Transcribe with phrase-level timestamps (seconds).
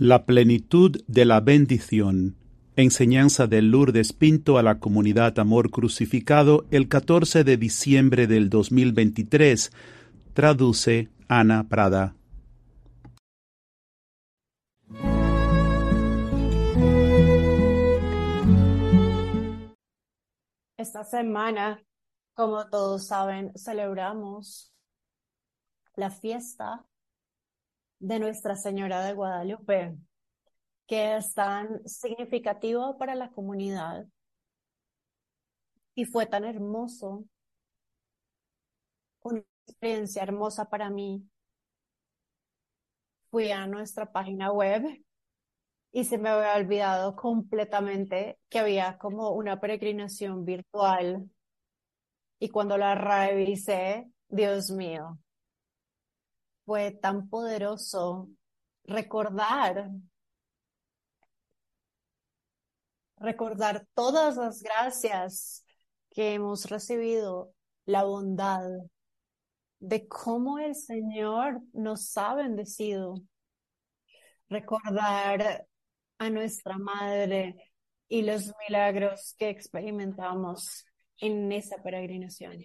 [0.00, 2.36] La plenitud de la bendición.
[2.76, 9.72] Enseñanza de Lourdes Pinto a la comunidad Amor Crucificado el 14 de diciembre del 2023.
[10.34, 12.14] Traduce Ana Prada.
[20.76, 21.82] Esta semana,
[22.34, 24.72] como todos saben, celebramos
[25.96, 26.86] la fiesta
[27.98, 29.96] de Nuestra Señora de Guadalupe,
[30.86, 34.06] que es tan significativo para la comunidad
[35.98, 37.24] y fue tan hermoso,
[39.22, 41.28] una experiencia hermosa para mí.
[43.30, 44.84] Fui a nuestra página web
[45.90, 51.28] y se me había olvidado completamente que había como una peregrinación virtual.
[52.38, 55.18] Y cuando la revisé, Dios mío,
[56.68, 58.28] fue tan poderoso
[58.84, 59.88] recordar,
[63.16, 65.64] recordar todas las gracias
[66.10, 67.54] que hemos recibido,
[67.86, 68.68] la bondad
[69.80, 73.14] de cómo el Señor nos ha bendecido.
[74.50, 75.66] Recordar
[76.18, 77.72] a nuestra madre
[78.08, 80.84] y los milagros que experimentamos
[81.16, 82.60] en esa peregrinación.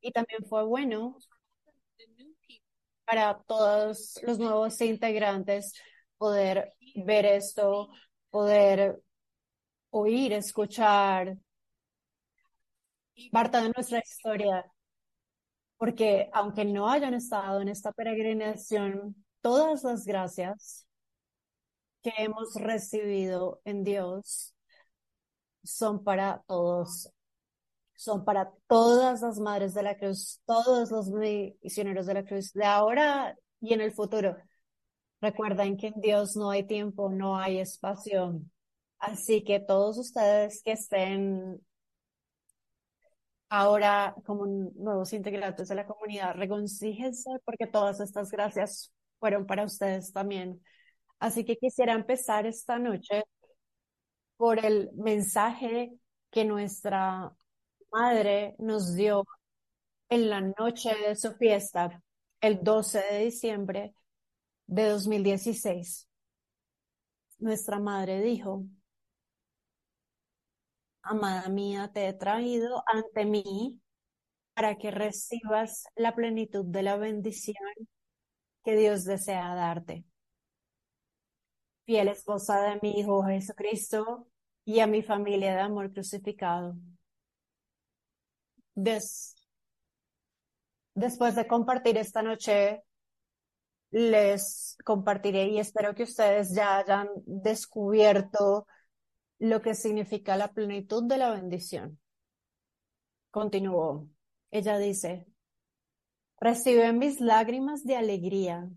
[0.00, 1.18] Y también fue bueno
[3.04, 5.72] para todos los nuevos integrantes
[6.18, 7.90] poder ver esto,
[8.30, 9.02] poder
[9.90, 11.36] oír, escuchar
[13.30, 14.64] parte de nuestra historia.
[15.76, 20.86] Porque aunque no hayan estado en esta peregrinación, todas las gracias
[22.02, 24.54] que hemos recibido en Dios
[25.62, 27.10] son para todos
[27.96, 32.64] son para todas las madres de la cruz, todos los misioneros de la cruz, de
[32.64, 34.36] ahora y en el futuro.
[35.20, 38.40] Recuerden que en Dios no hay tiempo, no hay espacio.
[38.98, 41.60] Así que todos ustedes que estén
[43.48, 50.12] ahora como nuevos integrantes de la comunidad, reconcíjense porque todas estas gracias fueron para ustedes
[50.12, 50.60] también.
[51.18, 53.24] Así que quisiera empezar esta noche
[54.36, 55.92] por el mensaje
[56.30, 57.32] que nuestra
[57.94, 59.24] madre nos dio
[60.08, 62.02] en la noche de su fiesta,
[62.40, 63.94] el 12 de diciembre
[64.66, 66.08] de 2016.
[67.38, 68.64] Nuestra madre dijo,
[71.02, 73.80] Amada mía, te he traído ante mí
[74.54, 77.56] para que recibas la plenitud de la bendición
[78.64, 80.04] que Dios desea darte.
[81.86, 84.26] Fiel esposa de mi Hijo Jesucristo
[84.64, 86.74] y a mi familia de amor crucificado
[88.74, 89.34] después
[90.94, 92.82] de compartir esta noche,
[93.90, 98.66] les compartiré y espero que ustedes ya hayan descubierto
[99.38, 102.00] lo que significa la plenitud de la bendición.
[103.30, 104.08] Continuó.
[104.50, 105.26] Ella dice,
[106.40, 108.68] recibe mis lágrimas de alegría,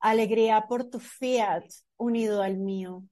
[0.00, 1.64] alegría por tu fiat
[1.96, 3.04] unido al mío,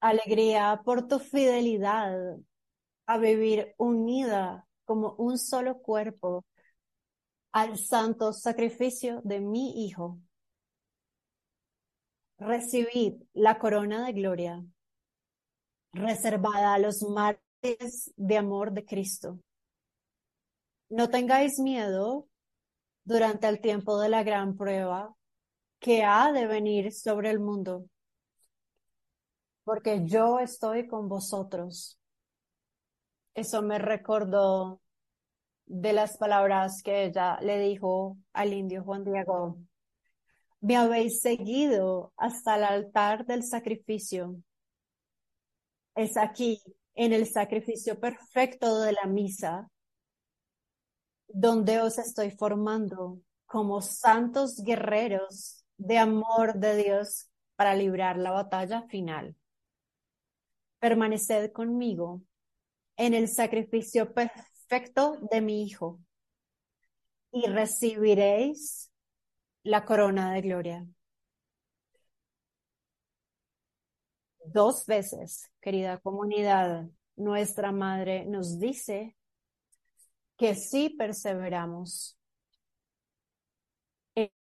[0.00, 2.38] alegría por tu fidelidad
[3.10, 6.44] a vivir unida como un solo cuerpo
[7.50, 10.20] al santo sacrificio de mi Hijo.
[12.38, 14.64] Recibid la corona de gloria
[15.92, 19.40] reservada a los mártires de amor de Cristo.
[20.88, 22.28] No tengáis miedo
[23.02, 25.16] durante el tiempo de la gran prueba
[25.80, 27.86] que ha de venir sobre el mundo,
[29.64, 31.99] porque yo estoy con vosotros
[33.40, 34.80] eso me recordó
[35.66, 39.58] de las palabras que ella le dijo al indio Juan Diego.
[40.60, 44.36] Me habéis seguido hasta el altar del sacrificio.
[45.94, 46.60] Es aquí,
[46.94, 49.70] en el sacrificio perfecto de la misa,
[51.28, 58.82] donde os estoy formando como santos guerreros de amor de Dios para librar la batalla
[58.82, 59.34] final.
[60.78, 62.22] Permaneced conmigo
[63.00, 65.98] en el sacrificio perfecto de mi Hijo
[67.32, 68.92] y recibiréis
[69.62, 70.86] la corona de gloria.
[74.44, 79.16] Dos veces, querida comunidad, nuestra Madre nos dice
[80.36, 82.18] que si perseveramos,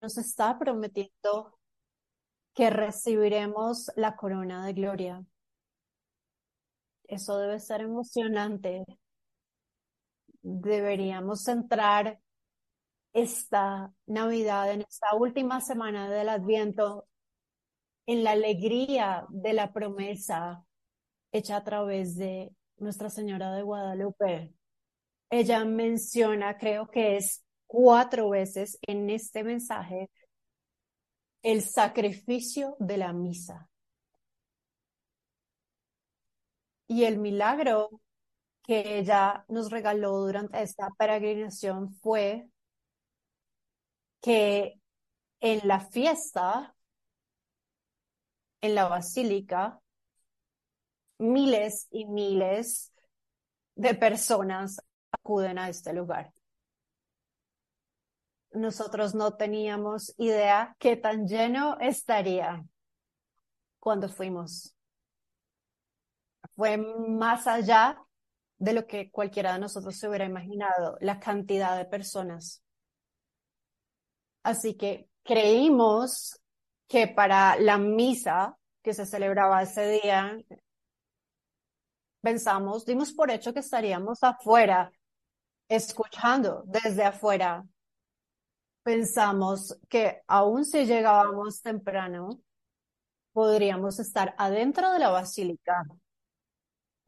[0.02, 1.60] nos está prometiendo
[2.56, 5.24] que recibiremos la corona de gloria.
[7.09, 8.85] Eso debe ser emocionante.
[10.41, 12.19] Deberíamos centrar
[13.13, 17.07] esta Navidad, en esta última semana del Adviento,
[18.06, 20.63] en la alegría de la promesa
[21.31, 24.53] hecha a través de Nuestra Señora de Guadalupe.
[25.31, 30.11] Ella menciona, creo que es cuatro veces en este mensaje,
[31.41, 33.69] el sacrificio de la misa.
[36.89, 38.01] Y el milagro
[38.63, 42.50] que ella nos regaló durante esta peregrinación fue
[44.21, 44.81] que
[45.39, 46.75] en la fiesta,
[48.62, 49.80] en la basílica,
[51.19, 52.92] miles y miles
[53.75, 54.81] de personas
[55.12, 56.33] acuden a este lugar.
[58.51, 62.65] Nosotros no teníamos idea qué tan lleno estaría
[63.80, 64.75] cuando fuimos.
[66.59, 68.03] Fue más allá
[68.57, 72.61] de lo que cualquiera de nosotros se hubiera imaginado, la cantidad de personas.
[74.44, 76.38] Así que creímos
[76.89, 80.38] que para la misa que se celebraba ese día,
[82.19, 84.91] pensamos, dimos por hecho que estaríamos afuera,
[85.69, 87.63] escuchando desde afuera.
[88.83, 92.41] Pensamos que aún si llegábamos temprano,
[93.31, 95.85] podríamos estar adentro de la basílica.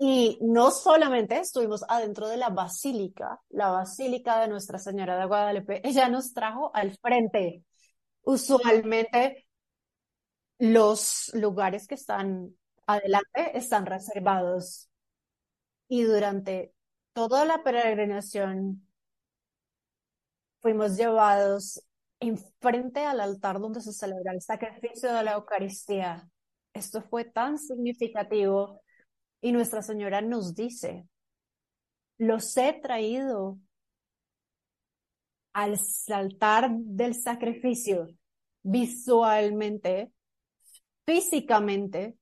[0.04, 5.88] Y no solamente estuvimos adentro de la basílica, la basílica de Nuestra Señora de Guadalupe,
[5.88, 7.64] ella nos trajo al frente.
[8.24, 9.48] Usualmente
[10.58, 12.50] los lugares que están
[12.88, 14.90] adelante están reservados
[15.88, 16.74] y durante
[17.14, 18.88] toda la peregrinación
[20.62, 21.80] fuimos llevados
[22.20, 26.28] enfrente al altar donde se celebra el sacrificio de la Eucaristía.
[26.74, 28.82] Esto fue tan significativo
[29.42, 31.08] y Nuestra Señora nos dice,
[32.18, 33.58] los he traído
[35.54, 35.78] al
[36.10, 38.08] altar del sacrificio
[38.64, 40.14] visualmente,
[41.06, 42.18] físicamente,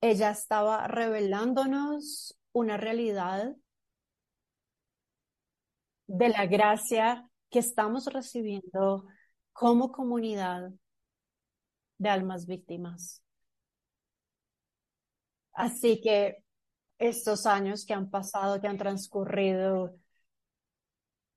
[0.00, 3.54] ella estaba revelándonos una realidad
[6.06, 9.06] de la gracia que estamos recibiendo
[9.52, 10.70] como comunidad
[11.98, 13.22] de almas víctimas.
[15.60, 16.42] Así que
[16.98, 19.94] estos años que han pasado, que han transcurrido,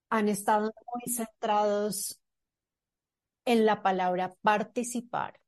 [0.10, 2.22] han estado muy centrados
[3.46, 5.40] en la palabra participar.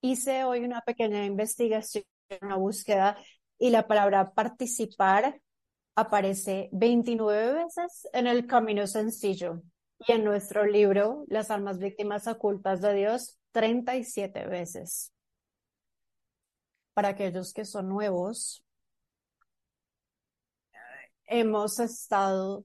[0.00, 2.04] Hice hoy una pequeña investigación,
[2.42, 3.16] una búsqueda
[3.58, 5.40] y la palabra participar
[5.94, 9.62] aparece 29 veces en el camino sencillo
[10.00, 15.13] y en nuestro libro Las almas víctimas ocultas de Dios 37 veces.
[16.94, 18.64] Para aquellos que son nuevos,
[21.26, 22.64] hemos estado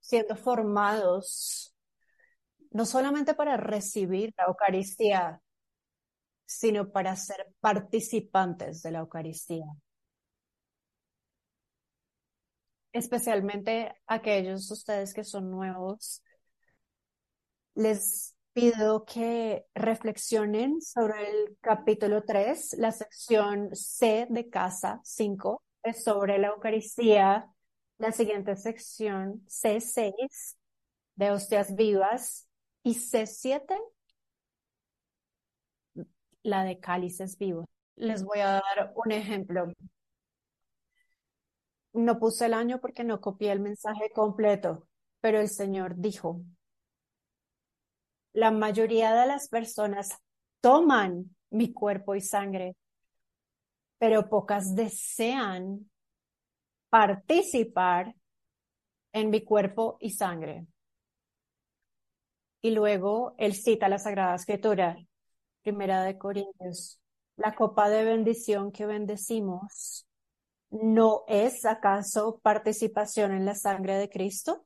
[0.00, 1.74] siendo formados
[2.70, 5.42] no solamente para recibir la Eucaristía,
[6.46, 9.66] sino para ser participantes de la Eucaristía.
[12.92, 16.22] especialmente aquellos ustedes que son nuevos,
[17.74, 26.04] les pido que reflexionen sobre el capítulo 3, la sección C de casa 5, es
[26.04, 27.48] sobre la Eucaristía.
[27.98, 30.56] La siguiente sección, C6,
[31.14, 32.48] de hostias vivas,
[32.82, 33.78] y C7,
[36.42, 37.66] la de cálices vivos.
[37.94, 39.72] Les voy a dar un ejemplo.
[41.92, 44.88] No puse el año porque no copié el mensaje completo,
[45.20, 46.42] pero el Señor dijo,
[48.32, 50.10] la mayoría de las personas
[50.60, 52.76] toman mi cuerpo y sangre,
[53.98, 55.90] pero pocas desean
[56.88, 58.14] participar
[59.12, 60.66] en mi cuerpo y sangre.
[62.62, 64.96] Y luego él cita la Sagrada Escritura,
[65.62, 67.00] Primera de Corintios,
[67.36, 70.06] la copa de bendición que bendecimos
[70.72, 74.64] ¿no es acaso participación en la sangre de Cristo?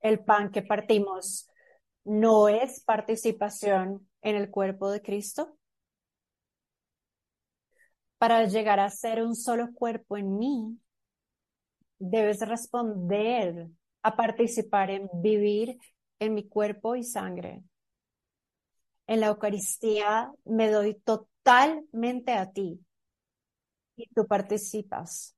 [0.00, 1.48] El pan que partimos
[2.04, 5.56] no es participación en el cuerpo de Cristo.
[8.18, 10.78] Para llegar a ser un solo cuerpo en mí,
[11.98, 13.68] debes responder
[14.02, 15.78] a participar en vivir
[16.18, 17.62] en mi cuerpo y sangre.
[19.06, 22.80] En la Eucaristía me doy totalmente a ti
[23.96, 25.36] y tú participas,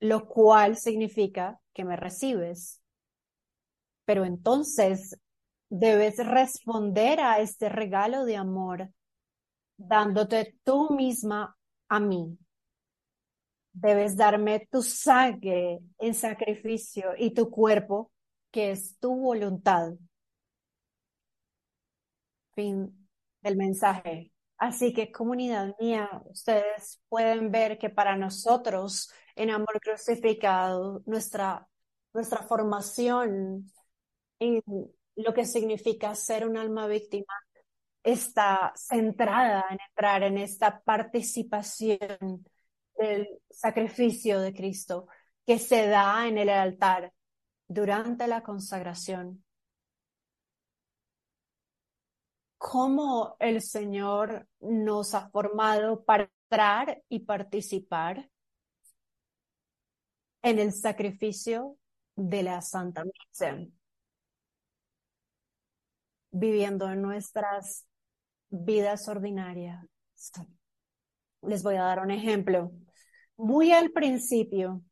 [0.00, 2.80] lo cual significa que me recibes.
[4.04, 5.18] Pero entonces
[5.70, 8.90] debes responder a este regalo de amor
[9.76, 11.56] dándote tú misma
[11.88, 12.36] a mí.
[13.72, 18.10] Debes darme tu sangre en sacrificio y tu cuerpo
[18.50, 19.92] que es tu voluntad.
[22.54, 23.08] Fin
[23.40, 24.32] del mensaje.
[24.56, 31.68] Así que comunidad mía, ustedes pueden ver que para nosotros en amor crucificado, nuestra,
[32.12, 33.70] nuestra formación
[34.40, 34.62] en
[35.18, 37.34] lo que significa ser un alma víctima
[38.02, 42.46] está centrada en entrar en esta participación
[42.96, 45.08] del sacrificio de Cristo
[45.44, 47.12] que se da en el altar
[47.66, 49.44] durante la consagración.
[52.56, 58.30] Cómo el Señor nos ha formado para entrar y participar
[60.42, 61.76] en el sacrificio
[62.14, 63.58] de la Santa Misa,
[66.30, 67.86] viviendo en nuestras
[68.50, 69.84] vidas ordinarias.
[71.42, 72.72] Les voy a dar un ejemplo.
[73.36, 74.82] Muy al principio,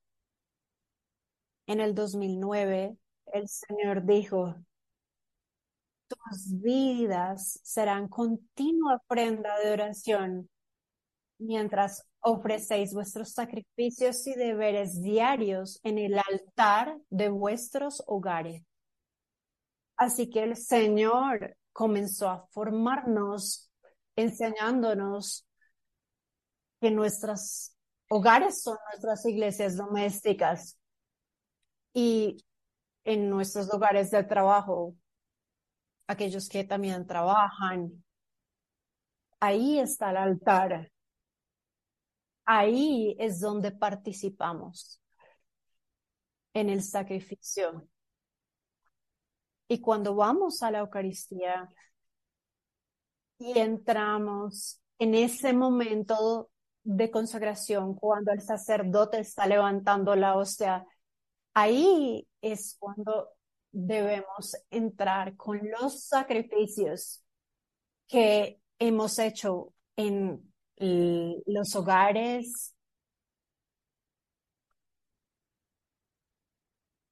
[1.66, 2.96] en el 2009,
[3.32, 4.54] el Señor dijo,
[6.08, 10.48] tus vidas serán continua prenda de oración
[11.38, 18.62] mientras ofrecéis vuestros sacrificios y deberes diarios en el altar de vuestros hogares.
[19.96, 23.70] Así que el Señor comenzó a formarnos,
[24.16, 25.46] enseñándonos
[26.80, 27.74] que nuestros
[28.08, 30.78] hogares son nuestras iglesias domésticas
[31.92, 32.36] y
[33.04, 34.94] en nuestros hogares de trabajo,
[36.06, 38.04] aquellos que también trabajan,
[39.40, 40.92] ahí está el altar.
[42.44, 45.00] Ahí es donde participamos
[46.54, 47.88] en el sacrificio.
[49.68, 51.68] Y cuando vamos a la Eucaristía
[53.38, 56.50] y entramos en ese momento
[56.84, 60.86] de consagración, cuando el sacerdote está levantando la hostia,
[61.52, 63.30] ahí es cuando
[63.72, 67.24] debemos entrar con los sacrificios
[68.06, 72.75] que hemos hecho en los hogares,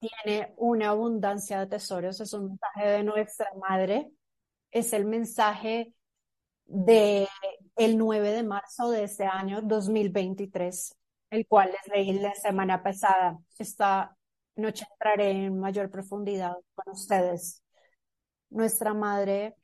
[0.00, 4.10] tiene una abundancia de tesoros, es un mensaje de nuestra madre,
[4.70, 5.94] es el mensaje
[6.66, 7.28] de
[7.76, 10.96] el 9 de marzo de este año 2023,
[11.30, 13.38] el cual les leí la semana pasada.
[13.58, 14.16] Esta
[14.56, 17.62] noche entraré en mayor profundidad con ustedes.
[18.50, 19.56] Nuestra madre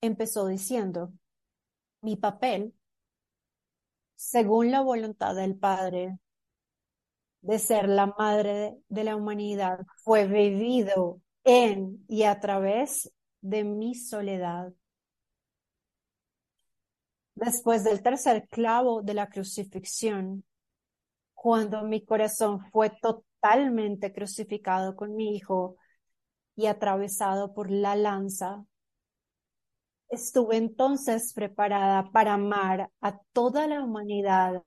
[0.00, 1.12] empezó diciendo,
[2.00, 2.74] mi papel,
[4.16, 6.18] según la voluntad del Padre,
[7.42, 13.94] de ser la madre de la humanidad fue vivido en y a través de mi
[13.94, 14.72] soledad.
[17.34, 20.44] Después del tercer clavo de la crucifixión,
[21.34, 25.76] cuando mi corazón fue totalmente crucificado con mi hijo
[26.54, 28.64] y atravesado por la lanza,
[30.08, 34.62] estuve entonces preparada para amar a toda la humanidad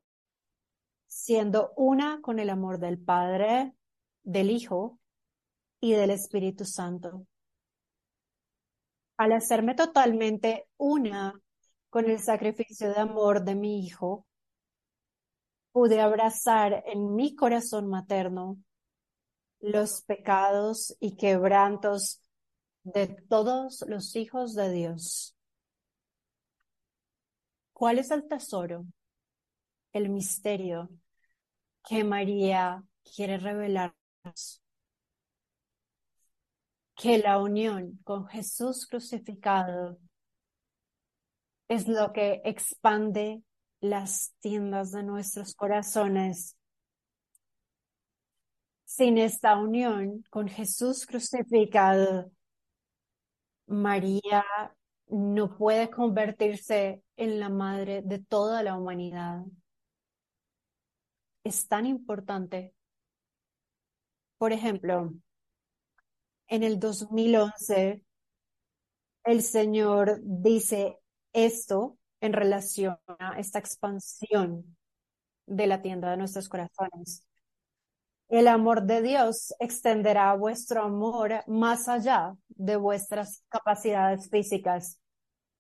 [1.15, 3.74] siendo una con el amor del Padre,
[4.24, 5.00] del Hijo
[5.79, 7.25] y del Espíritu Santo.
[9.15, 11.41] Al hacerme totalmente una
[11.89, 14.27] con el sacrificio de amor de mi Hijo,
[15.72, 18.57] pude abrazar en mi corazón materno
[19.62, 22.22] los pecados y quebrantos
[22.84, 25.34] de todos los hijos de Dios.
[27.72, 28.86] ¿Cuál es el tesoro?
[29.93, 30.89] El misterio
[31.87, 34.61] que María quiere revelarnos.
[36.95, 39.99] Que la unión con Jesús crucificado
[41.67, 43.41] es lo que expande
[43.81, 46.55] las tiendas de nuestros corazones.
[48.95, 52.31] sin esta unión con Jesús crucificado,
[53.67, 54.45] María
[55.07, 59.43] no puede convertirse en la madre de toda la humanidad.
[61.45, 62.73] Es tan importante.
[64.39, 65.13] Por ejemplo,
[66.47, 68.03] en el 2011,
[69.25, 70.97] el Señor dice
[71.33, 74.75] esto en relación a esta expansión
[75.45, 77.23] de la tienda de nuestros corazones.
[78.27, 84.99] El amor de Dios extenderá vuestro amor más allá de vuestras capacidades físicas.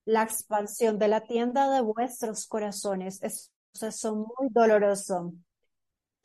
[0.03, 5.35] La expansión de la tienda de vuestros corazones es un proceso muy doloroso.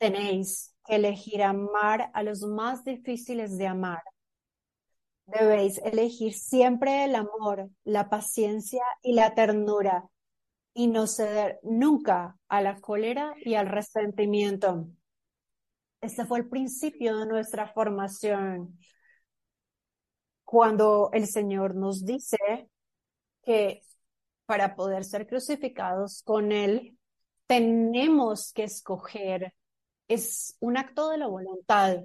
[0.01, 4.01] Tenéis que elegir amar a los más difíciles de amar.
[5.27, 10.09] Debéis elegir siempre el amor, la paciencia y la ternura
[10.73, 14.87] y no ceder nunca a la cólera y al resentimiento.
[16.01, 18.79] Este fue el principio de nuestra formación.
[20.43, 22.71] Cuando el Señor nos dice
[23.43, 23.83] que
[24.47, 26.97] para poder ser crucificados con Él,
[27.45, 29.53] tenemos que escoger.
[30.11, 32.03] Es un acto de la voluntad.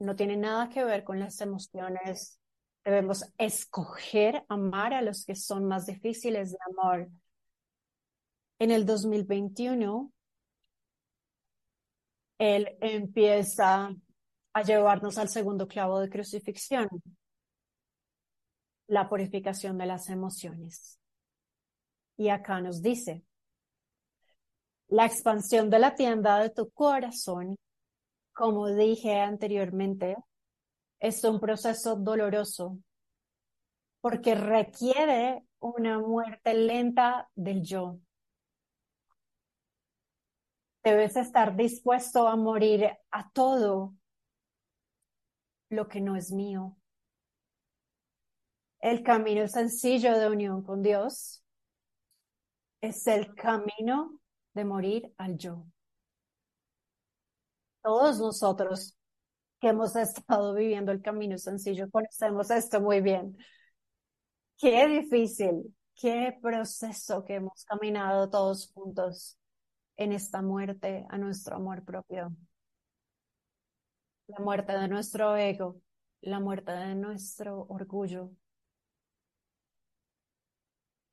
[0.00, 2.40] No tiene nada que ver con las emociones.
[2.84, 7.08] Debemos escoger amar a los que son más difíciles de amar.
[8.58, 10.12] En el 2021,
[12.38, 13.94] Él empieza
[14.52, 16.88] a llevarnos al segundo clavo de crucifixión,
[18.88, 20.98] la purificación de las emociones.
[22.16, 23.22] Y acá nos dice,
[24.94, 27.56] la expansión de la tienda de tu corazón,
[28.32, 30.16] como dije anteriormente,
[31.00, 32.78] es un proceso doloroso
[34.00, 37.98] porque requiere una muerte lenta del yo.
[40.84, 43.94] Debes estar dispuesto a morir a todo
[45.70, 46.76] lo que no es mío.
[48.78, 51.42] El camino sencillo de unión con Dios
[52.80, 54.20] es el camino
[54.54, 55.66] de morir al yo.
[57.82, 58.96] Todos nosotros
[59.60, 63.36] que hemos estado viviendo el camino sencillo conocemos esto muy bien.
[64.58, 69.38] Qué difícil, qué proceso que hemos caminado todos juntos
[69.96, 72.34] en esta muerte a nuestro amor propio.
[74.26, 75.80] La muerte de nuestro ego,
[76.20, 78.30] la muerte de nuestro orgullo.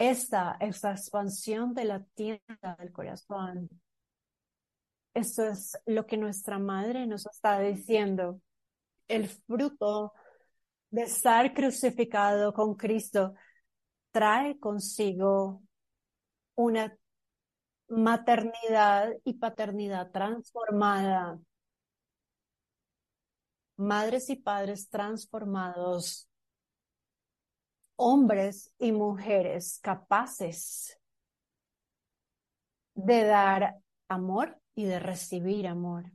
[0.02, 3.70] Esta expansión de la tienda del corazón.
[5.14, 8.42] Esto es lo que nuestra madre nos está diciendo.
[9.08, 10.14] El fruto
[10.90, 13.36] de estar crucificado con Cristo
[14.10, 15.62] trae consigo
[16.56, 16.98] una
[17.88, 21.40] maternidad y paternidad transformada.
[23.76, 26.31] Madres y padres transformados.
[27.96, 31.00] Hombres y mujeres capaces
[32.96, 33.76] de dar
[34.08, 36.12] amor y de recibir amor.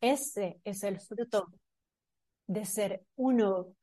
[0.00, 1.48] Ese es el fruto
[2.46, 3.74] de ser uno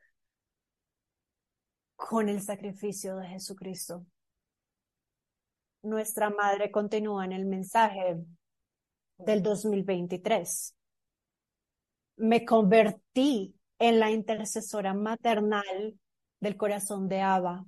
[1.96, 4.06] con el sacrificio de Jesucristo
[5.88, 8.18] nuestra madre continúa en el mensaje
[9.18, 10.76] del 2023.
[12.18, 16.00] Me convertí en la intercesora maternal
[16.40, 17.66] del corazón de Abba.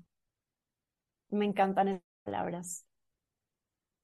[1.30, 2.86] Me encantan esas palabras.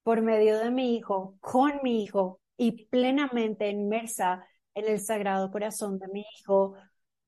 [0.02, 5.98] Por medio de mi hijo, con mi hijo y plenamente inmersa en el sagrado corazón
[5.98, 6.74] de mi hijo,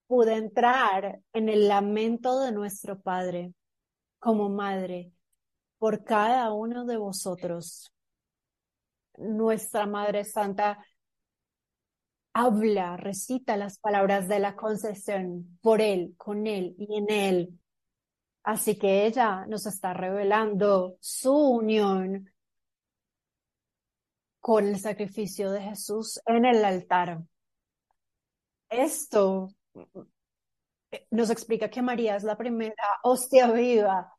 [0.06, 3.52] pude entrar en el lamento de nuestro Padre
[4.18, 5.12] como madre
[5.78, 7.92] por cada uno de vosotros.
[9.16, 10.78] Nuestra Madre Santa
[12.32, 17.58] habla, recita las palabras de la concesión por Él, con Él y en Él.
[18.42, 22.32] Así que ella nos está revelando su unión
[24.40, 27.22] con el sacrificio de Jesús en el altar.
[28.70, 29.48] Esto
[31.10, 34.14] nos explica que María es la primera hostia viva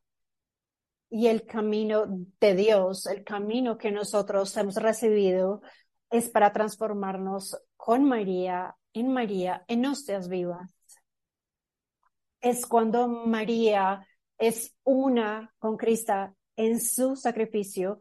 [1.09, 2.05] y el camino
[2.39, 5.61] de Dios, el camino que nosotros hemos recibido,
[6.11, 10.69] es para transformarnos con María, en María, en hostias vivas.
[12.41, 14.05] Es cuando María
[14.37, 17.99] es una con Cristo en su sacrificio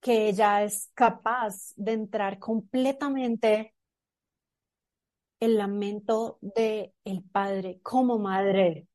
[0.00, 3.74] que ella es capaz de entrar completamente
[5.40, 8.86] el lamento de el Padre como madre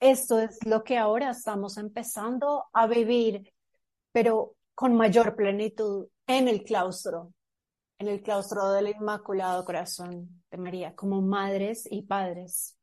[0.00, 3.52] esto es lo que ahora estamos empezando a vivir,
[4.12, 7.32] pero con mayor plenitud en el claustro.
[7.98, 12.78] En el claustro del Inmaculado Corazón de María, como madres y padres.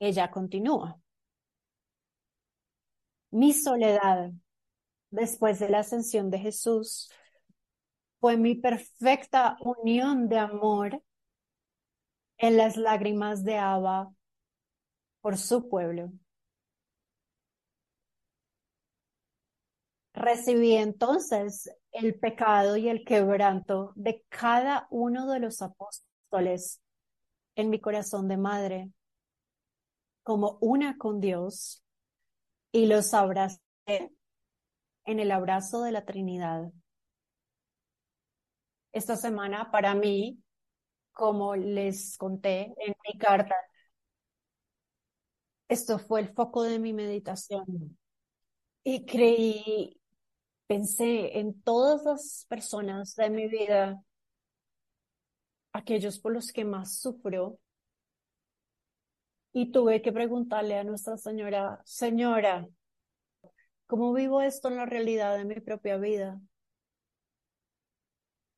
[0.00, 1.00] Ella continúa.
[3.30, 4.32] Mi soledad
[5.10, 7.10] después de la ascensión de Jesús
[8.20, 11.02] fue mi perfecta unión de amor
[12.38, 14.12] en las lágrimas de Abba
[15.20, 16.10] por su pueblo.
[20.14, 26.80] Recibí entonces el pecado y el quebranto de cada uno de los apóstoles
[27.56, 28.90] en mi corazón de madre
[30.22, 31.82] como una con Dios
[32.70, 33.60] y los abracé
[35.06, 36.70] en el abrazo de la Trinidad.
[38.92, 40.38] Esta semana para mí,
[41.12, 43.54] como les conté en mi carta,
[45.68, 47.98] esto fue el foco de mi meditación.
[48.84, 49.97] Y creí,
[50.68, 54.00] pensé en todas las personas de mi vida,
[55.72, 57.58] aquellos por los que más sufro,
[59.52, 62.68] y tuve que preguntarle a Nuestra Señora, Señora,
[63.86, 66.38] ¿cómo vivo esto en la realidad de mi propia vida?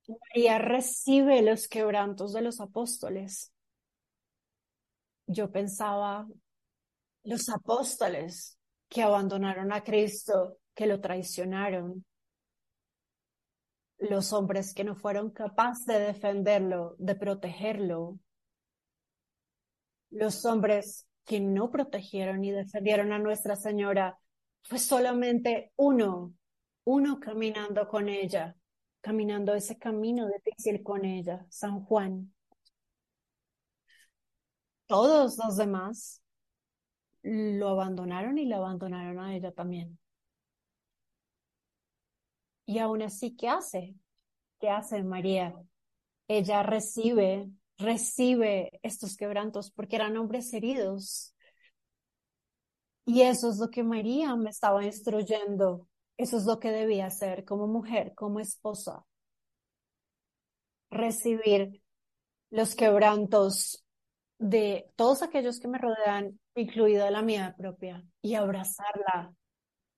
[0.08, 3.52] María recibe los quebrantos de los apóstoles.
[5.26, 6.26] Yo pensaba,
[7.22, 12.06] los apóstoles que abandonaron a Cristo, que lo traicionaron,
[13.98, 18.18] los hombres que no fueron capaces de defenderlo, de protegerlo,
[20.08, 24.18] los hombres que no protegieron y defendieron a Nuestra Señora,
[24.62, 26.32] fue solamente uno,
[26.84, 28.56] uno caminando con ella,
[29.02, 32.32] caminando ese camino difícil con ella, San Juan.
[34.86, 36.22] Todos los demás
[37.22, 39.99] lo abandonaron y la abandonaron a ella también.
[42.70, 43.96] Y aún así, ¿qué hace?
[44.60, 45.52] ¿Qué hace María?
[46.28, 51.34] Ella recibe, recibe estos quebrantos porque eran hombres heridos.
[53.04, 55.88] Y eso es lo que María me estaba instruyendo.
[56.16, 59.04] Eso es lo que debía hacer como mujer, como esposa.
[60.92, 61.82] Recibir
[62.50, 63.84] los quebrantos
[64.38, 69.34] de todos aquellos que me rodean incluida la mía propia, y abrazarla,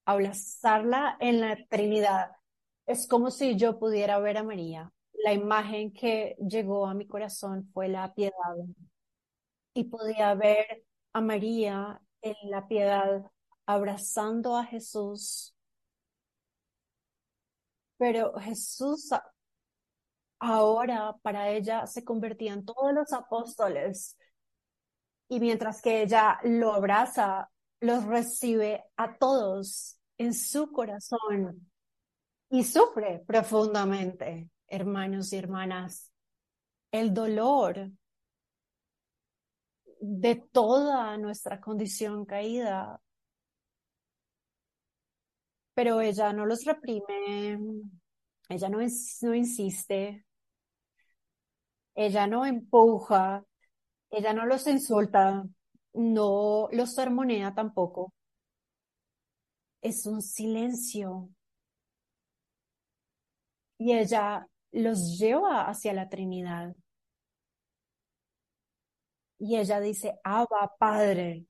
[0.07, 2.31] abrazarla en la Trinidad.
[2.87, 4.93] Es como si yo pudiera ver a María.
[5.13, 8.33] La imagen que llegó a mi corazón fue la piedad.
[9.75, 13.31] Y podía ver a María en la piedad
[13.67, 15.55] abrazando a Jesús.
[17.99, 19.11] Pero Jesús
[20.41, 24.17] ahora para ella se convertían todos los apóstoles
[25.29, 27.49] y mientras que ella lo abraza,
[27.81, 31.72] los recibe a todos en su corazón
[32.53, 36.13] y sufre profundamente, hermanos y hermanas,
[36.91, 37.91] el dolor
[39.99, 43.01] de toda nuestra condición caída.
[45.73, 47.59] Pero ella no los reprime,
[48.51, 48.81] ella no,
[49.23, 50.27] no insiste,
[51.95, 53.47] ella no empuja,
[54.11, 55.43] ella no los insulta,
[55.95, 58.13] no los sermonea tampoco.
[59.81, 61.31] Es un silencio.
[63.85, 66.77] Y ella los lleva hacia la Trinidad.
[69.39, 71.47] Y ella dice, Abba, Padre,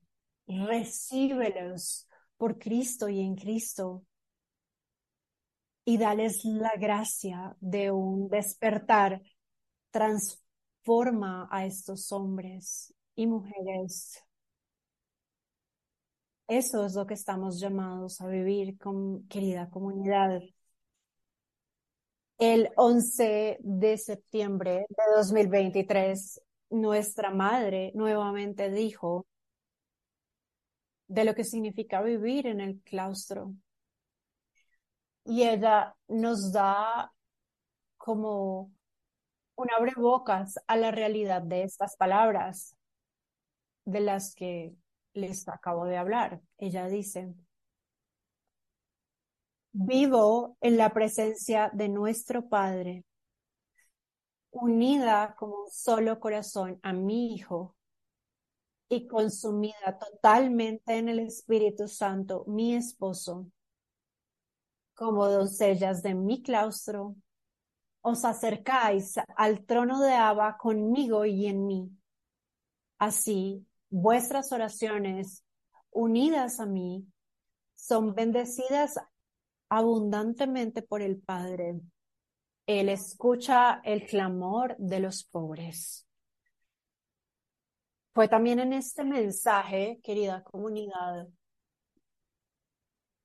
[0.47, 4.03] recíbelos por Cristo y en Cristo.
[5.85, 9.21] Y dales la gracia de un despertar
[9.91, 10.43] transformado
[10.83, 14.21] forma a estos hombres y mujeres.
[16.47, 20.41] Eso es lo que estamos llamados a vivir con querida comunidad.
[22.37, 26.41] El 11 de septiembre de 2023,
[26.71, 29.25] nuestra madre nuevamente dijo
[31.07, 33.53] de lo que significa vivir en el claustro.
[35.25, 37.13] Y ella nos da
[37.97, 38.71] como
[39.55, 42.75] un abrebocas a la realidad de estas palabras
[43.85, 44.75] de las que
[45.13, 46.41] les acabo de hablar.
[46.57, 47.33] Ella dice,
[49.73, 53.03] vivo en la presencia de nuestro Padre,
[54.51, 57.75] unida como un solo corazón a mi Hijo
[58.87, 63.47] y consumida totalmente en el Espíritu Santo, mi esposo,
[64.93, 67.15] como doncellas de mi claustro,
[68.01, 71.89] os acercáis al trono de Abba conmigo y en mí.
[72.99, 75.43] Así, vuestras oraciones,
[75.89, 77.07] unidas a mí,
[77.75, 78.99] son bendecidas
[79.75, 81.79] abundantemente por el Padre.
[82.67, 86.07] Él escucha el clamor de los pobres.
[88.13, 91.27] Fue también en este mensaje, querida comunidad,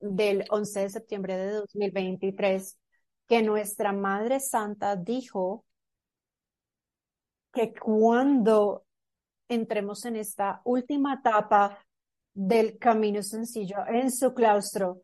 [0.00, 2.78] del 11 de septiembre de 2023,
[3.26, 5.66] que nuestra Madre Santa dijo
[7.52, 8.86] que cuando
[9.48, 11.78] entremos en esta última etapa
[12.32, 15.02] del camino sencillo en su claustro,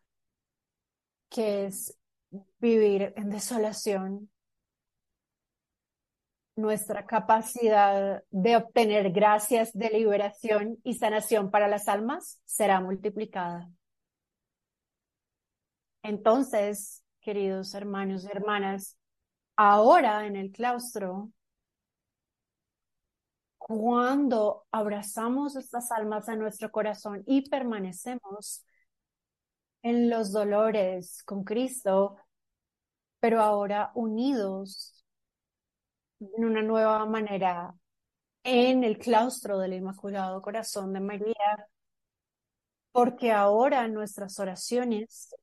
[1.28, 1.96] que es
[2.58, 4.30] vivir en desolación,
[6.56, 13.70] nuestra capacidad de obtener gracias de liberación y sanación para las almas será multiplicada.
[16.02, 18.96] Entonces, queridos hermanos y hermanas,
[19.56, 21.30] ahora en el claustro,
[23.58, 28.62] cuando abrazamos estas almas a nuestro corazón y permanecemos
[29.84, 32.16] en los dolores con Cristo,
[33.20, 35.04] pero ahora unidos
[36.20, 37.74] en una nueva manera
[38.44, 41.68] en el claustro del Inmaculado Corazón de María,
[42.92, 45.34] porque ahora nuestras oraciones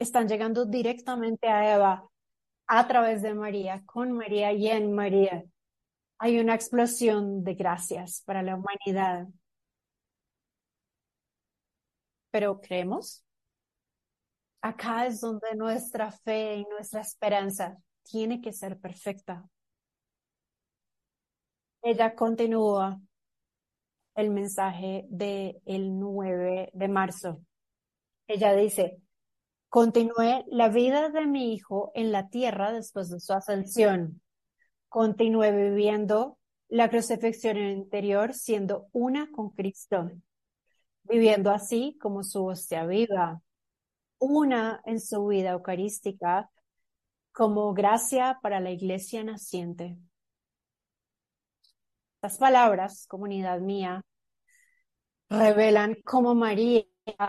[0.00, 2.08] están llegando directamente a Eva
[2.66, 5.44] a través de María, con María y en María.
[6.18, 9.28] Hay una explosión de gracias para la humanidad.
[12.30, 13.24] Pero creemos.
[14.62, 19.48] Acá es donde nuestra fe y nuestra esperanza tiene que ser perfecta.
[21.82, 23.00] Ella continúa
[24.14, 27.40] el mensaje del el 9 de marzo.
[28.26, 29.00] Ella dice,
[29.68, 34.20] continué la vida de mi hijo en la tierra después de su ascensión.
[34.88, 36.38] Continué viviendo
[36.68, 40.10] la crucifixión interior siendo una con Cristo,
[41.10, 43.42] viviendo así como su hostia viva,
[44.18, 46.48] una en su vida eucarística
[47.32, 49.98] como gracia para la iglesia naciente.
[52.16, 54.02] Estas palabras, comunidad mía,
[55.28, 56.84] revelan cómo María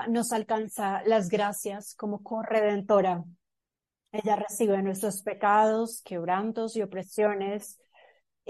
[0.10, 3.24] nos alcanza las gracias como corredentora.
[4.12, 7.80] Ella recibe nuestros pecados, quebrantos y opresiones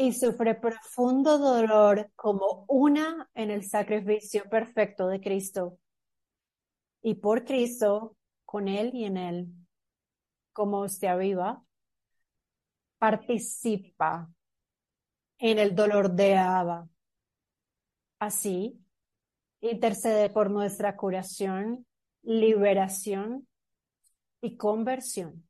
[0.02, 5.78] y sufre profundo dolor como una en el sacrificio perfecto de Cristo.
[7.04, 9.48] Y por Cristo, con Él y en Él,
[10.54, 11.64] como hostia viva,
[12.98, 14.28] participa
[15.38, 16.90] en el dolor de Abba.
[18.18, 18.84] Así,
[19.60, 21.86] intercede por nuestra curación,
[22.24, 23.48] liberación
[24.42, 25.48] y conversión.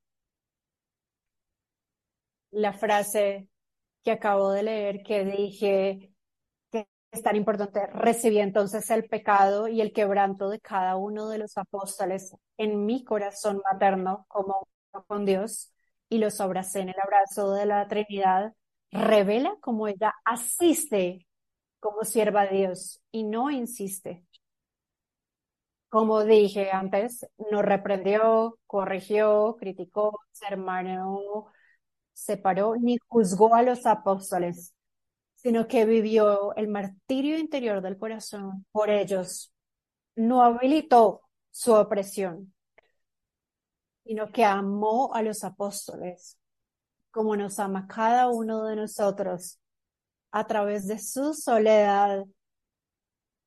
[2.52, 3.48] La frase
[4.04, 6.14] que acabo de leer que dije
[6.72, 11.38] que es tan importante, recibí entonces el pecado y el quebranto de cada uno de
[11.40, 14.68] los apóstoles en mi corazón materno como
[15.08, 15.74] con Dios
[16.10, 18.54] y los abracé en el abrazo de la Trinidad,
[18.92, 21.28] revela cómo ella asiste
[21.80, 24.26] como sierva de Dios y no insiste.
[25.90, 31.48] Como dije antes, no reprendió, corrigió, criticó, se hermanó,
[32.14, 34.74] separó ni juzgó a los apóstoles,
[35.36, 39.54] sino que vivió el martirio interior del corazón por ellos.
[40.16, 41.22] No habilitó
[41.52, 42.54] su opresión,
[44.04, 46.38] sino que amó a los apóstoles
[47.12, 49.60] como nos ama cada uno de nosotros
[50.32, 52.26] a través de su soledad,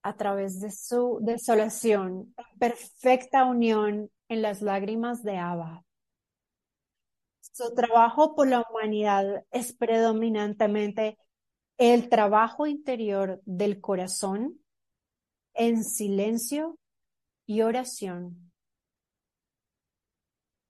[0.02, 5.83] a través de su desolación, perfecta unión en las lágrimas de Abba.
[7.54, 11.16] Su trabajo por la humanidad es predominantemente
[11.78, 14.58] el trabajo interior del corazón
[15.52, 16.80] en silencio
[17.46, 18.50] y oración.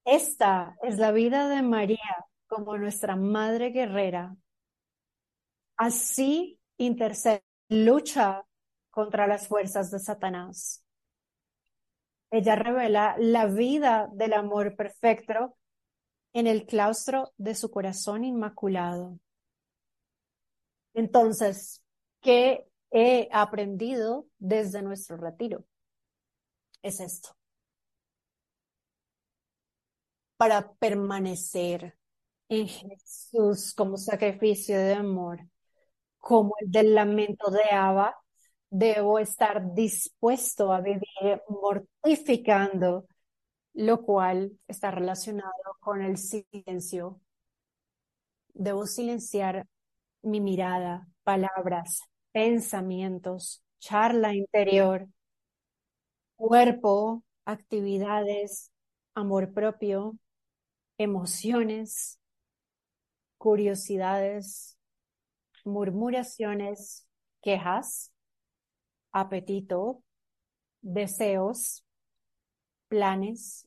[0.05, 4.37] Esta es la vida de María como nuestra madre guerrera.
[5.79, 8.45] Así intercede, lucha
[8.91, 10.85] contra las fuerzas de Satanás.
[12.31, 15.57] Ella revela la vida del amor perfecto
[16.35, 19.19] en el claustro de su corazón inmaculado.
[20.93, 21.83] Entonces,
[22.21, 25.65] ¿qué he aprendido desde nuestro retiro?
[26.83, 27.35] Es esto.
[30.37, 31.97] para permanecer
[32.49, 35.41] en Jesús como sacrificio de amor,
[36.19, 38.17] como el del lamento de Abba,
[38.71, 43.07] debo estar dispuesto a vivir mortificando,
[43.75, 47.21] lo cual está relacionado con el silencio.
[48.55, 49.67] Debo silenciar
[50.23, 55.09] mi mirada, palabras, pensamientos, charla interior,
[56.37, 58.73] cuerpo, actividades,
[59.15, 60.17] amor propio,
[60.97, 62.21] emociones,
[63.39, 64.79] curiosidades,
[65.65, 67.07] murmuraciones,
[67.43, 68.13] quejas,
[69.13, 70.03] apetito,
[70.81, 71.84] deseos,
[72.95, 73.67] planes,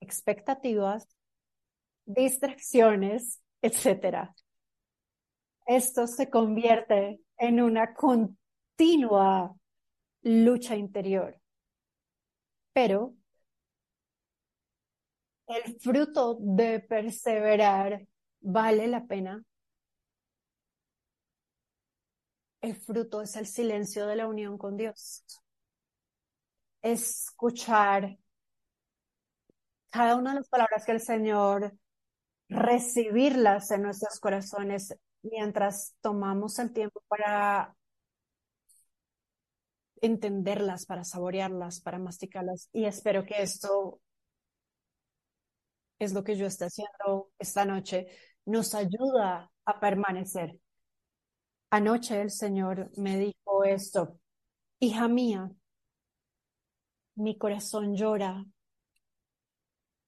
[0.00, 1.08] expectativas,
[2.04, 4.34] distracciones, etc.
[5.64, 9.54] Esto se convierte en una continua
[10.20, 11.40] lucha interior.
[12.74, 13.14] Pero
[15.46, 18.06] el fruto de perseverar
[18.40, 19.42] vale la pena.
[22.60, 25.24] El fruto es el silencio de la unión con Dios.
[26.82, 28.18] Escuchar
[29.90, 31.74] cada una de las palabras que el Señor,
[32.48, 37.74] recibirlas en nuestros corazones mientras tomamos el tiempo para
[40.00, 42.68] entenderlas, para saborearlas, para masticarlas.
[42.72, 44.00] Y espero que esto
[45.98, 48.06] es lo que yo estoy haciendo esta noche,
[48.44, 50.58] nos ayuda a permanecer.
[51.70, 54.18] Anoche el Señor me dijo esto,
[54.80, 55.50] hija mía,
[57.14, 58.44] mi corazón llora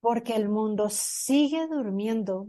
[0.05, 2.49] porque el mundo sigue durmiendo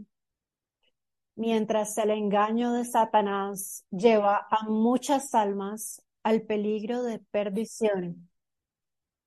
[1.36, 8.28] mientras el engaño de Satanás lleva a muchas almas al peligro de perdición.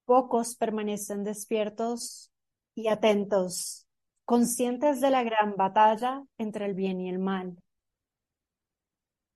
[0.06, 2.32] Pocos permanecen despiertos
[2.76, 3.88] y atentos,
[4.26, 7.58] conscientes de la gran batalla entre el bien y el mal,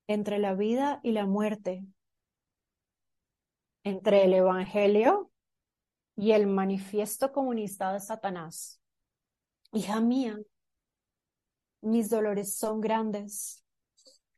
[0.06, 1.84] entre la vida y la muerte,
[3.82, 5.32] entre el Evangelio
[6.16, 8.80] y el manifiesto comunista de Satanás.
[9.72, 10.38] Hija mía,
[11.80, 13.64] mis dolores son grandes,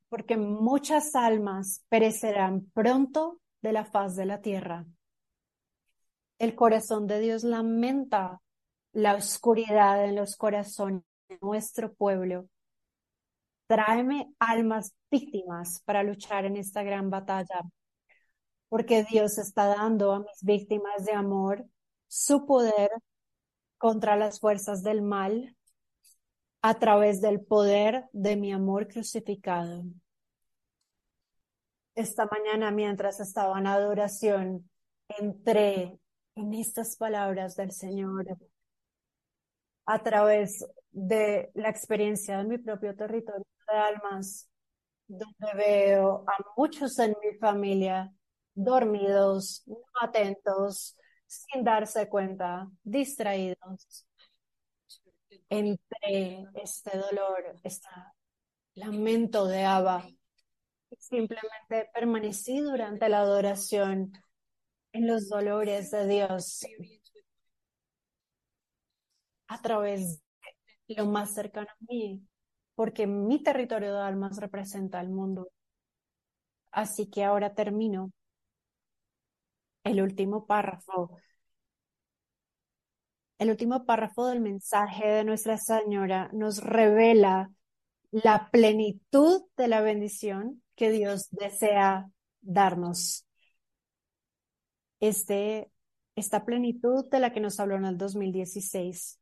[0.09, 4.87] porque muchas almas perecerán pronto de la faz de la tierra.
[6.39, 8.41] El corazón de Dios lamenta
[8.93, 12.49] la oscuridad en los corazones de nuestro pueblo.
[13.67, 17.62] Tráeme almas víctimas para luchar en esta gran batalla,
[18.68, 21.64] porque Dios está dando a mis víctimas de amor
[22.09, 22.90] su poder
[23.79, 25.57] contra las fuerzas del mal
[26.62, 29.85] a través del poder de mi amor crucificado.
[31.94, 34.68] Esta mañana, mientras estaba en adoración,
[35.09, 35.98] entré
[36.35, 38.26] en estas palabras del Señor
[39.87, 44.50] a través de la experiencia de mi propio territorio de almas,
[45.07, 48.12] donde veo a muchos en mi familia
[48.57, 54.07] dormidos, no atentos, sin darse cuenta, distraídos,
[55.49, 57.88] entre este dolor, este
[58.75, 60.09] lamento de Abba.
[60.99, 64.12] Simplemente permanecí durante la adoración
[64.92, 66.64] en los dolores de Dios
[69.49, 70.23] a través
[70.88, 72.27] de lo más cercano a mí,
[72.75, 75.51] porque mi territorio de almas representa el mundo.
[76.73, 78.12] Así que ahora termino
[79.87, 81.16] el último párrafo
[83.38, 87.51] el último párrafo del mensaje de Nuestra Señora nos revela
[88.11, 92.09] la plenitud de la bendición que Dios desea
[92.40, 93.27] darnos.
[95.01, 95.70] Este,
[96.14, 99.20] esta plenitud de la que nos habló en el 2016.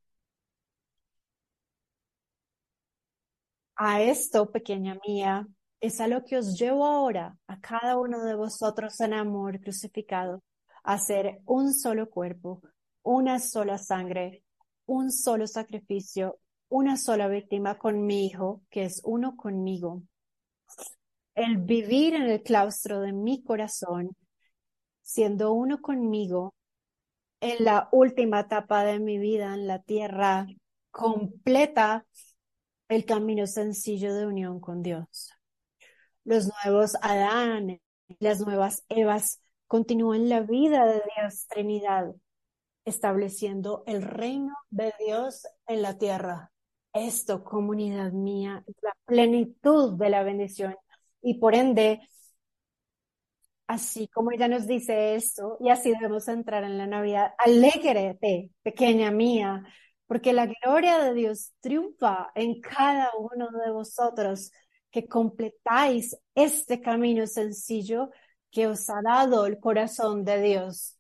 [3.76, 5.46] A esto, pequeña mía,
[5.80, 10.42] es a lo que os llevo ahora, a cada uno de vosotros en amor crucificado,
[10.84, 12.62] a ser un solo cuerpo,
[13.02, 14.44] una sola sangre,
[14.86, 20.02] un solo sacrificio, una sola víctima con mi hijo, que es uno conmigo.
[21.34, 24.16] El vivir en el claustro de mi corazón,
[25.02, 26.54] siendo uno conmigo,
[27.40, 30.46] en la última etapa de mi vida en la tierra,
[30.90, 32.06] completa
[32.88, 35.32] el camino sencillo de unión con Dios.
[36.24, 37.80] Los nuevos Adán
[38.18, 42.14] las nuevas Evas continúan la vida de Dios Trinidad
[42.84, 46.52] estableciendo el reino de Dios en la tierra.
[46.92, 50.76] Esto, comunidad mía, es la plenitud de la bendición.
[51.22, 52.00] Y por ende,
[53.66, 59.10] así como ella nos dice esto, y así debemos entrar en la Navidad, alégrate, pequeña
[59.10, 59.64] mía,
[60.06, 64.52] porque la gloria de Dios triunfa en cada uno de vosotros
[64.90, 68.10] que completáis este camino sencillo
[68.54, 70.96] que os ha dado el corazón de Dios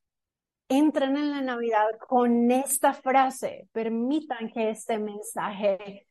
[0.68, 6.08] entren en la Navidad con esta frase, permitan que este mensaje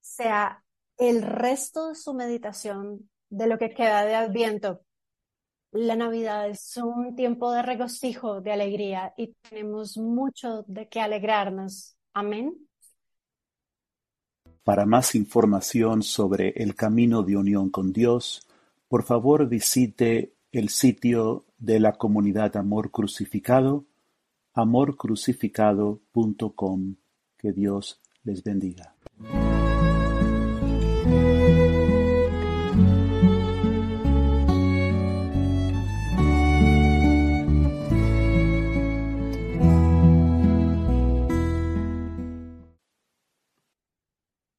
[0.00, 0.62] sea
[0.98, 4.82] el resto de su meditación de lo que queda de Adviento.
[5.70, 11.96] La Navidad es un tiempo de regocijo, de alegría y tenemos mucho de qué alegrarnos.
[12.12, 12.68] Amén.
[14.64, 18.46] Para más información sobre el camino de unión con Dios,
[18.86, 23.86] por favor visite el sitio de la comunidad Amor Crucificado,
[24.52, 26.96] amorcrucificado.com.
[27.38, 28.94] Que Dios les bendiga.